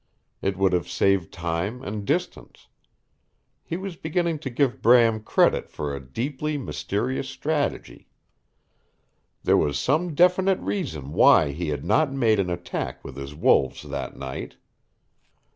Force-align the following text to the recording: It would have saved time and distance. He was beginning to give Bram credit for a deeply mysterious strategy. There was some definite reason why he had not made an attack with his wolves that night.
It 0.41 0.57
would 0.57 0.73
have 0.73 0.89
saved 0.89 1.31
time 1.31 1.83
and 1.83 2.07
distance. 2.07 2.69
He 3.63 3.77
was 3.77 3.95
beginning 3.95 4.39
to 4.39 4.49
give 4.49 4.81
Bram 4.81 5.21
credit 5.21 5.69
for 5.69 5.93
a 5.95 5.99
deeply 6.03 6.57
mysterious 6.57 7.29
strategy. 7.29 8.07
There 9.43 9.57
was 9.57 9.77
some 9.77 10.15
definite 10.15 10.59
reason 10.59 11.13
why 11.13 11.51
he 11.51 11.67
had 11.67 11.85
not 11.85 12.11
made 12.11 12.39
an 12.39 12.49
attack 12.49 13.03
with 13.03 13.15
his 13.15 13.35
wolves 13.35 13.83
that 13.83 14.17
night. 14.17 14.57